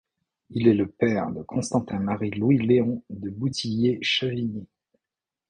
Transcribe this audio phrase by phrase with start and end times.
[0.49, 4.67] Il est le père de Constantin-Marie-Louis-Léon de Bouthillier-Chavigny.